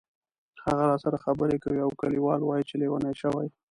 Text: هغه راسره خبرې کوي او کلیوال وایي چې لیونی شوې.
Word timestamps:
هغه 0.65 0.83
راسره 0.91 1.17
خبرې 1.25 1.57
کوي 1.63 1.79
او 1.85 1.91
کلیوال 2.01 2.41
وایي 2.43 2.63
چې 2.69 2.75
لیونی 2.81 3.13
شوې. 3.21 3.47